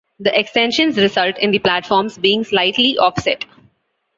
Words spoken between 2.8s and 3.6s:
offset.